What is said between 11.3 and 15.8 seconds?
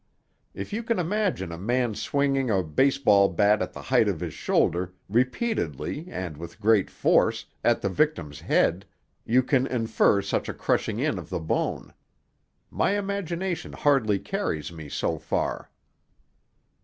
bone. My imagination hardly carries me so far."